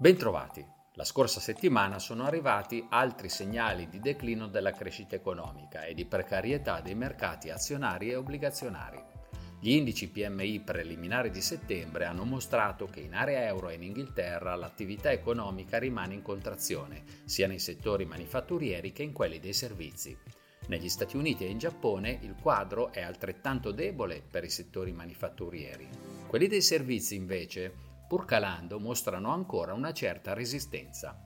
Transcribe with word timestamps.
Bentrovati. 0.00 0.64
La 0.94 1.04
scorsa 1.04 1.40
settimana 1.40 1.98
sono 1.98 2.24
arrivati 2.24 2.86
altri 2.88 3.28
segnali 3.28 3.86
di 3.86 4.00
declino 4.00 4.48
della 4.48 4.72
crescita 4.72 5.14
economica 5.14 5.84
e 5.84 5.92
di 5.92 6.06
precarietà 6.06 6.80
dei 6.80 6.94
mercati 6.94 7.50
azionari 7.50 8.08
e 8.08 8.16
obbligazionari. 8.16 8.98
Gli 9.60 9.72
indici 9.72 10.08
PMI 10.08 10.60
preliminari 10.60 11.28
di 11.28 11.42
settembre 11.42 12.06
hanno 12.06 12.24
mostrato 12.24 12.86
che 12.86 13.00
in 13.00 13.14
area 13.14 13.44
euro 13.44 13.68
e 13.68 13.74
in 13.74 13.82
Inghilterra 13.82 14.54
l'attività 14.54 15.12
economica 15.12 15.76
rimane 15.78 16.14
in 16.14 16.22
contrazione, 16.22 17.02
sia 17.26 17.46
nei 17.46 17.58
settori 17.58 18.06
manifatturieri 18.06 18.92
che 18.92 19.02
in 19.02 19.12
quelli 19.12 19.38
dei 19.38 19.52
servizi. 19.52 20.16
Negli 20.68 20.88
Stati 20.88 21.18
Uniti 21.18 21.44
e 21.44 21.50
in 21.50 21.58
Giappone 21.58 22.20
il 22.22 22.36
quadro 22.40 22.90
è 22.90 23.02
altrettanto 23.02 23.70
debole 23.70 24.22
per 24.22 24.44
i 24.44 24.50
settori 24.50 24.92
manifatturieri. 24.92 25.86
Quelli 26.26 26.46
dei 26.46 26.62
servizi 26.62 27.16
invece 27.16 27.88
pur 28.10 28.24
calando, 28.24 28.80
mostrano 28.80 29.32
ancora 29.32 29.72
una 29.72 29.92
certa 29.92 30.32
resistenza. 30.32 31.16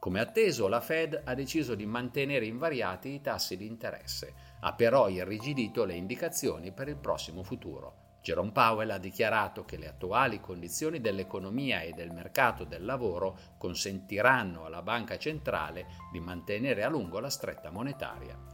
Come 0.00 0.18
atteso, 0.18 0.66
la 0.66 0.80
Fed 0.80 1.22
ha 1.24 1.34
deciso 1.34 1.76
di 1.76 1.86
mantenere 1.86 2.46
invariati 2.46 3.10
i 3.10 3.20
tassi 3.20 3.56
di 3.56 3.66
interesse, 3.66 4.34
ha 4.58 4.72
però 4.74 5.08
irrigidito 5.08 5.84
le 5.84 5.94
indicazioni 5.94 6.72
per 6.72 6.88
il 6.88 6.96
prossimo 6.96 7.44
futuro. 7.44 8.18
Jerome 8.22 8.50
Powell 8.50 8.90
ha 8.90 8.98
dichiarato 8.98 9.64
che 9.64 9.76
le 9.76 9.86
attuali 9.86 10.40
condizioni 10.40 11.00
dell'economia 11.00 11.82
e 11.82 11.92
del 11.92 12.10
mercato 12.10 12.64
del 12.64 12.84
lavoro 12.84 13.38
consentiranno 13.56 14.64
alla 14.64 14.82
banca 14.82 15.16
centrale 15.16 15.86
di 16.10 16.18
mantenere 16.18 16.82
a 16.82 16.88
lungo 16.88 17.20
la 17.20 17.30
stretta 17.30 17.70
monetaria. 17.70 18.53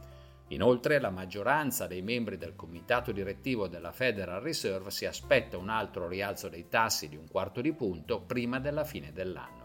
Inoltre 0.51 0.99
la 0.99 1.09
maggioranza 1.09 1.87
dei 1.87 2.01
membri 2.01 2.37
del 2.37 2.57
comitato 2.57 3.13
direttivo 3.13 3.69
della 3.69 3.93
Federal 3.93 4.41
Reserve 4.41 4.91
si 4.91 5.05
aspetta 5.05 5.57
un 5.57 5.69
altro 5.69 6.09
rialzo 6.09 6.49
dei 6.49 6.67
tassi 6.67 7.07
di 7.07 7.15
un 7.15 7.27
quarto 7.29 7.61
di 7.61 7.71
punto 7.71 8.21
prima 8.21 8.59
della 8.59 8.83
fine 8.83 9.13
dell'anno. 9.13 9.59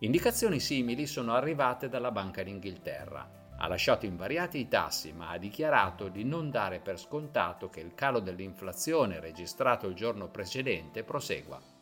Indicazioni 0.00 0.60
simili 0.60 1.06
sono 1.06 1.32
arrivate 1.32 1.88
dalla 1.88 2.10
Banca 2.10 2.42
d'Inghilterra. 2.42 3.54
Ha 3.56 3.68
lasciato 3.68 4.04
invariati 4.04 4.58
i 4.58 4.68
tassi, 4.68 5.12
ma 5.12 5.30
ha 5.30 5.38
dichiarato 5.38 6.08
di 6.08 6.24
non 6.24 6.50
dare 6.50 6.80
per 6.80 6.98
scontato 6.98 7.70
che 7.70 7.80
il 7.80 7.94
calo 7.94 8.20
dell'inflazione 8.20 9.18
registrato 9.18 9.86
il 9.86 9.94
giorno 9.94 10.28
precedente 10.28 11.04
prosegua. 11.04 11.79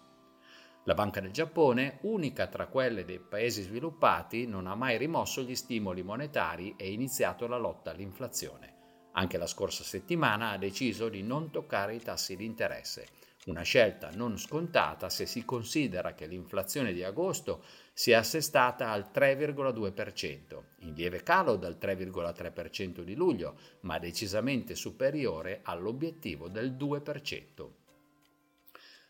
La 0.88 0.94
Banca 0.94 1.20
del 1.20 1.32
Giappone, 1.32 1.98
unica 2.04 2.46
tra 2.46 2.66
quelle 2.66 3.04
dei 3.04 3.18
paesi 3.18 3.60
sviluppati, 3.60 4.46
non 4.46 4.66
ha 4.66 4.74
mai 4.74 4.96
rimosso 4.96 5.42
gli 5.42 5.54
stimoli 5.54 6.02
monetari 6.02 6.76
e 6.78 6.90
iniziato 6.90 7.46
la 7.46 7.58
lotta 7.58 7.90
all'inflazione. 7.90 9.10
Anche 9.12 9.36
la 9.36 9.46
scorsa 9.46 9.84
settimana 9.84 10.52
ha 10.52 10.56
deciso 10.56 11.10
di 11.10 11.22
non 11.22 11.50
toccare 11.50 11.94
i 11.94 12.00
tassi 12.00 12.36
di 12.36 12.46
interesse, 12.46 13.06
una 13.48 13.60
scelta 13.60 14.08
non 14.14 14.38
scontata 14.38 15.10
se 15.10 15.26
si 15.26 15.44
considera 15.44 16.14
che 16.14 16.26
l'inflazione 16.26 16.94
di 16.94 17.04
agosto 17.04 17.62
si 17.92 18.12
è 18.12 18.14
assestata 18.14 18.90
al 18.90 19.10
3,2%, 19.12 20.62
in 20.78 20.94
lieve 20.94 21.22
calo 21.22 21.56
dal 21.56 21.76
3,3% 21.78 23.02
di 23.02 23.14
luglio, 23.14 23.58
ma 23.80 23.98
decisamente 23.98 24.74
superiore 24.74 25.60
all'obiettivo 25.64 26.48
del 26.48 26.72
2%. 26.72 27.87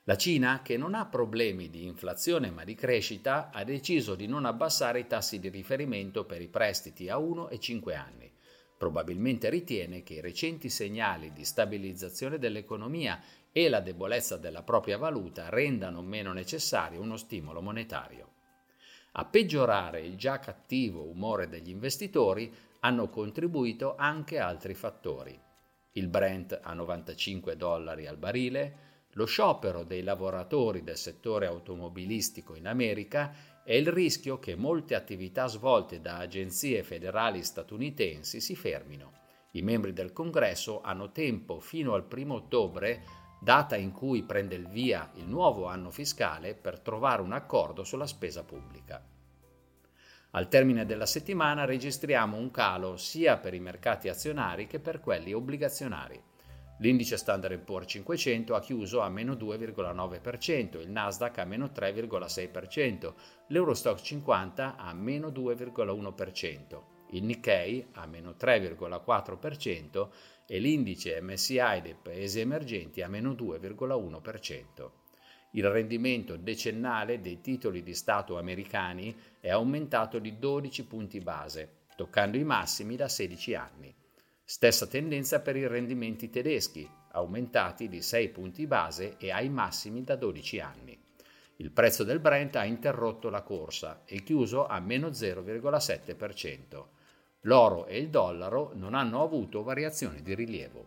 La 0.09 0.17
Cina, 0.17 0.63
che 0.63 0.79
non 0.79 0.95
ha 0.95 1.05
problemi 1.05 1.69
di 1.69 1.85
inflazione 1.85 2.51
ma 2.51 2.65
di 2.65 2.75
crescita, 2.75 3.51
ha 3.53 3.63
deciso 3.63 4.15
di 4.15 4.27
non 4.27 4.47
abbassare 4.47 5.01
i 5.01 5.07
tassi 5.07 5.39
di 5.39 5.51
riferimento 5.51 6.25
per 6.25 6.41
i 6.41 6.49
prestiti 6.49 7.11
a 7.11 7.19
1 7.19 7.51
e 7.51 7.59
5 7.59 7.95
anni. 7.95 8.33
Probabilmente 8.79 9.51
ritiene 9.51 10.03
che 10.03 10.15
i 10.15 10.21
recenti 10.23 10.71
segnali 10.71 11.35
di 11.35 11.45
stabilizzazione 11.45 12.39
dell'economia 12.39 13.21
e 13.53 13.69
la 13.69 13.81
debolezza 13.81 14.39
della 14.39 14.63
propria 14.63 14.97
valuta 14.97 15.51
rendano 15.51 16.01
meno 16.01 16.33
necessario 16.33 17.03
uno 17.03 17.19
stimolo 17.19 17.61
monetario. 17.61 18.31
A 19.13 19.27
peggiorare 19.27 20.01
il 20.01 20.17
già 20.17 20.39
cattivo 20.39 21.03
umore 21.03 21.49
degli 21.49 21.69
investitori 21.69 22.51
hanno 22.81 23.11
contribuito 23.11 23.95
anche 23.95 24.39
altri 24.39 24.73
fattori. 24.73 25.39
Il 25.93 26.09
Brent 26.09 26.59
a 26.63 26.73
95 26.73 27.57
dollari 27.57 28.07
al 28.07 28.17
barile, 28.17 28.88
lo 29.19 29.25
sciopero 29.25 29.83
dei 29.83 30.05
lavoratori 30.05 30.85
del 30.85 30.97
settore 30.97 31.47
automobilistico 31.47 32.55
in 32.55 32.69
America 32.69 33.35
e 33.65 33.77
il 33.77 33.89
rischio 33.89 34.39
che 34.39 34.55
molte 34.55 34.95
attività 34.95 35.49
svolte 35.49 36.01
da 36.01 36.19
agenzie 36.19 36.85
federali 36.85 37.43
statunitensi 37.43 38.41
si 38.41 38.55
fermino. 38.55 39.11
I 39.53 39.63
membri 39.63 39.93
del 39.93 40.13
Congresso 40.13 40.83
hanno 40.83 41.11
tempo 41.11 41.59
fino 41.59 41.95
al 41.95 42.07
1 42.09 42.33
ottobre, 42.33 43.03
data 43.41 43.75
in 43.75 43.91
cui 43.91 44.23
prende 44.23 44.55
il 44.55 44.69
via 44.69 45.11
il 45.17 45.27
nuovo 45.27 45.67
anno 45.67 45.91
fiscale, 45.91 46.55
per 46.55 46.79
trovare 46.79 47.21
un 47.21 47.33
accordo 47.33 47.83
sulla 47.83 48.07
spesa 48.07 48.45
pubblica. 48.45 49.05
Al 50.31 50.47
termine 50.47 50.87
della 50.87 51.07
settimana 51.07 51.65
registriamo 51.65 52.37
un 52.37 52.53
calo 52.53 52.97
sia 52.97 53.37
per 53.39 53.53
i 53.53 53.59
mercati 53.59 54.09
azionari 54.09 54.69
che 54.69 54.79
per 54.79 55.01
quelli 55.01 55.33
obbligazionari. 55.33 56.28
L'indice 56.81 57.17
Standard 57.17 57.59
Poor's 57.59 57.91
500 57.91 58.55
ha 58.55 58.61
chiuso 58.61 59.01
a 59.01 59.09
meno 59.09 59.35
2,9%, 59.35 60.81
il 60.81 60.91
Nasdaq 60.91 61.39
a 61.39 61.45
meno 61.45 61.67
3,6%, 61.67 63.15
l'Eurostock 63.49 64.01
50 64.01 64.77
a 64.77 64.93
meno 64.93 65.31
2,1%, 65.31 66.83
il 67.11 67.25
Nikkei 67.25 67.85
a 67.95 68.07
meno 68.07 68.37
3,4% 68.39 70.09
e 70.47 70.59
l'indice 70.61 71.21
MSI 71.21 71.81
dei 71.83 71.97
paesi 72.01 72.39
emergenti 72.39 73.03
a 73.03 73.09
meno 73.09 73.33
2,1%. 73.33 74.91
Il 75.53 75.69
rendimento 75.69 76.37
decennale 76.37 77.21
dei 77.21 77.41
titoli 77.41 77.83
di 77.83 77.95
Stato 77.95 78.39
americani 78.39 79.17
è 79.41 79.51
aumentato 79.51 80.21
di 80.21 80.39
12 80.39 80.85
punti 80.85 81.19
base, 81.19 81.87
toccando 81.97 82.37
i 82.37 82.45
massimi 82.45 82.95
da 82.95 83.09
16 83.09 83.55
anni. 83.57 83.93
Stessa 84.51 84.87
tendenza 84.87 85.41
per 85.41 85.57
i 85.57 85.67
rendimenti 85.67 86.31
tedeschi, 86.31 86.89
aumentati 87.11 87.87
di 87.87 88.01
6 88.01 88.31
punti 88.31 88.67
base 88.67 89.19
e 89.19 89.31
ai 89.31 89.51
massimi 89.51 90.05
da 90.05 90.17
12 90.17 90.61
anni. 90.61 90.99
Il 91.57 91.71
prezzo 91.71 92.03
del 92.03 92.19
Brent 92.19 92.57
ha 92.57 92.65
interrotto 92.65 93.29
la 93.29 93.43
corsa 93.43 94.05
e 94.07 94.23
chiuso 94.23 94.67
a 94.67 94.81
meno 94.81 95.09
0,7%. 95.09 96.85
L'oro 97.41 97.85
e 97.85 97.99
il 97.99 98.09
dollaro 98.09 98.73
non 98.73 98.95
hanno 98.95 99.23
avuto 99.23 99.63
variazioni 99.63 100.23
di 100.23 100.35
rilievo. 100.35 100.87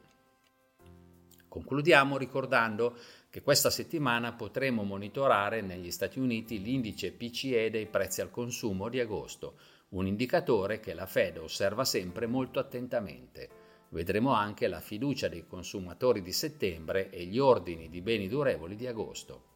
Concludiamo 1.48 2.18
ricordando 2.18 2.96
che 3.30 3.44
questa 3.44 3.70
settimana 3.70 4.34
potremo 4.34 4.82
monitorare 4.82 5.62
negli 5.62 5.92
Stati 5.92 6.18
Uniti 6.18 6.60
l'indice 6.60 7.12
PCE 7.12 7.70
dei 7.70 7.86
prezzi 7.86 8.22
al 8.22 8.32
consumo 8.32 8.90
di 8.90 9.00
agosto, 9.00 9.54
un 9.92 10.08
indicatore 10.08 10.80
che 10.80 10.94
la 10.94 11.06
Fed 11.06 11.38
osserva 11.38 11.84
sempre 11.84 12.26
molto 12.26 12.60
attentamente. 12.60 13.50
Vedremo 13.90 14.32
anche 14.34 14.68
la 14.68 14.80
fiducia 14.80 15.28
dei 15.28 15.46
consumatori 15.46 16.22
di 16.22 16.32
settembre 16.32 17.10
e 17.10 17.26
gli 17.26 17.40
ordini 17.40 17.90
di 17.90 18.02
beni 18.02 18.28
durevoli 18.28 18.76
di 18.76 18.88
agosto. 18.88 19.50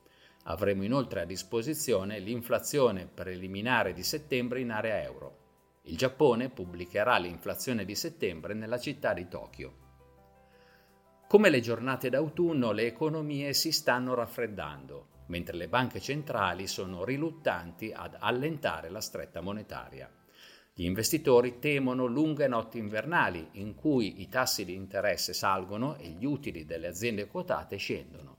Avremo 0.44 0.84
inoltre 0.84 1.22
a 1.22 1.26
disposizione 1.26 2.20
l'inflazione 2.20 3.08
preliminare 3.08 3.94
di 3.94 4.04
settembre 4.04 4.60
in 4.60 4.72
area 4.72 5.02
euro. 5.02 5.44
Il 5.84 5.98
Giappone 5.98 6.50
pubblicherà 6.50 7.18
l'inflazione 7.18 7.86
di 7.86 7.96
settembre 7.96 8.54
nella 8.54 8.78
città 8.78 9.14
di 9.14 9.28
Tokyo. 9.28 9.84
Come 11.28 11.50
le 11.50 11.62
giornate 11.62 12.10
d'autunno, 12.10 12.72
le 12.72 12.86
economie 12.86 13.54
si 13.54 13.72
stanno 13.72 14.14
raffreddando 14.14 15.14
mentre 15.28 15.56
le 15.56 15.68
banche 15.68 16.00
centrali 16.00 16.68
sono 16.68 17.04
riluttanti 17.04 17.92
ad 17.94 18.16
allentare 18.20 18.90
la 18.90 19.02
stretta 19.02 19.42
monetaria. 19.42 20.10
Gli 20.78 20.84
investitori 20.84 21.60
temono 21.60 22.06
lunghe 22.06 22.50
notti 22.50 22.80
invernali 22.80 23.48
in 23.54 23.76
cui 23.76 24.22
i 24.22 24.28
tassi 24.28 24.66
di 24.66 24.74
interesse 24.74 25.34
salgono 25.34 25.96
e 25.96 26.10
gli 26.10 26.26
utili 26.26 26.66
delle 26.66 26.88
aziende 26.88 27.28
quotate 27.28 27.78
scendono. 27.78 28.36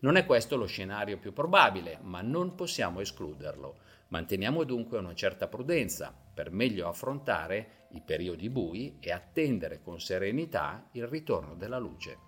Non 0.00 0.16
è 0.16 0.26
questo 0.26 0.56
lo 0.56 0.66
scenario 0.66 1.16
più 1.16 1.32
probabile, 1.32 2.00
ma 2.02 2.22
non 2.22 2.56
possiamo 2.56 2.98
escluderlo. 2.98 3.78
Manteniamo 4.08 4.64
dunque 4.64 4.98
una 4.98 5.14
certa 5.14 5.46
prudenza 5.46 6.12
per 6.34 6.50
meglio 6.50 6.88
affrontare 6.88 7.86
i 7.90 8.02
periodi 8.04 8.50
bui 8.50 8.98
e 8.98 9.12
attendere 9.12 9.80
con 9.80 10.00
serenità 10.00 10.88
il 10.94 11.06
ritorno 11.06 11.54
della 11.54 11.78
luce. 11.78 12.18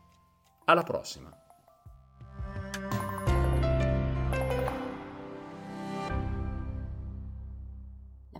Alla 0.66 0.84
prossima! 0.84 1.45